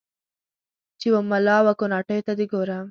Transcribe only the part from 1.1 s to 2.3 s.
و مـــلا و کوناټیــــو